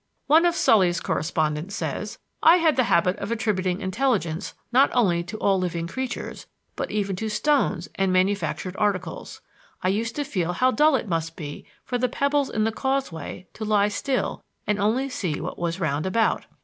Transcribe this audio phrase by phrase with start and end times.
[0.35, 5.37] '"One of Sully's correspondents says: "I had the habit of attributing intelligence not only to
[5.37, 6.47] all living creatures...
[6.75, 9.41] but even to stones and manufactured articles.
[9.83, 13.45] I used to feel how dull it must be for the pebbles in the causeway
[13.53, 16.47] to lie still and only see what was round about.